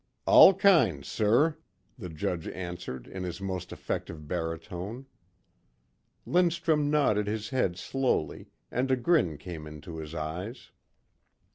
[0.25, 1.57] "All kinds, sir,"
[1.95, 5.05] the judge answered in his most effective baritone.
[6.25, 10.71] Lindstrum nodded his head slowly and a grin came into his eyes.